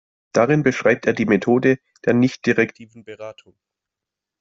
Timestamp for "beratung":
3.03-3.55